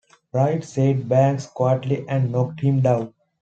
[0.33, 3.13] "Right," said Banks quietly, and knocked him down.